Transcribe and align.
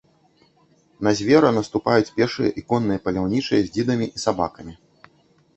На 1.07 1.11
звера 1.19 1.51
наступаюць 1.57 2.09
пешыя 2.17 2.49
і 2.63 2.63
конныя 2.73 3.03
паляўнічыя 3.05 3.61
з 3.69 3.73
дзідамі 3.77 4.07
і 4.19 4.23
сабакамі. 4.25 4.73